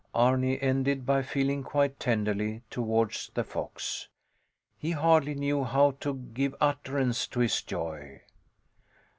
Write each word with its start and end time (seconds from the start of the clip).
Arni 0.15 0.59
ended 0.59 1.05
by 1.05 1.21
feeling 1.21 1.61
quite 1.61 1.99
tenderly 1.99 2.63
towards 2.71 3.29
the 3.35 3.43
fox. 3.43 4.07
He 4.75 4.89
hardly 4.93 5.35
knew 5.35 5.63
how 5.63 5.91
to 5.99 6.15
give 6.15 6.55
utterance 6.59 7.27
to 7.27 7.39
his 7.39 7.61
joy. 7.61 8.23